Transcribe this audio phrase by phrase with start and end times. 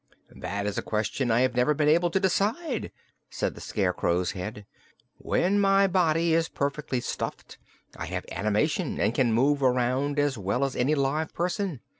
[0.35, 2.91] "That is a question I have never been able to decide,"
[3.29, 4.65] said the Scarecrow's head.
[5.19, 7.59] "When my body is properly stuffed
[7.95, 11.81] I have animation and can move around as well as any live person.